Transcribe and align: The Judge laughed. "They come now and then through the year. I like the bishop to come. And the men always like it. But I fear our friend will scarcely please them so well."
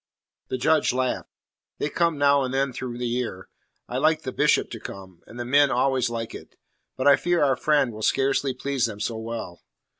The 0.47 0.57
Judge 0.57 0.93
laughed. 0.93 1.29
"They 1.77 1.87
come 1.87 2.17
now 2.17 2.41
and 2.41 2.51
then 2.51 2.73
through 2.73 2.97
the 2.97 3.05
year. 3.05 3.49
I 3.87 3.99
like 3.99 4.23
the 4.23 4.31
bishop 4.31 4.71
to 4.71 4.79
come. 4.79 5.21
And 5.27 5.39
the 5.39 5.45
men 5.45 5.69
always 5.69 6.09
like 6.09 6.33
it. 6.33 6.55
But 6.97 7.07
I 7.07 7.15
fear 7.15 7.43
our 7.43 7.55
friend 7.55 7.93
will 7.93 8.01
scarcely 8.01 8.55
please 8.55 8.87
them 8.87 8.99
so 8.99 9.19
well." 9.19 9.61